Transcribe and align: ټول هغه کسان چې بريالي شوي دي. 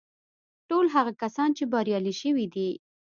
ټول 0.69 0.85
هغه 0.95 1.11
کسان 1.21 1.49
چې 1.57 1.63
بريالي 1.73 2.13
شوي 2.21 2.45
دي. 2.53 2.69